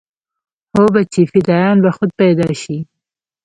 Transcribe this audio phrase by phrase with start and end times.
[0.73, 2.77] هو بچى فدايان به خود پيدا شي.